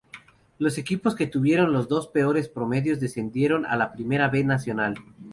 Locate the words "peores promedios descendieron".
2.07-3.67